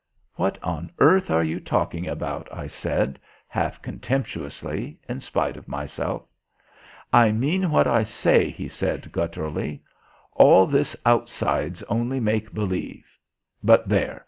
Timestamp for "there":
13.89-14.19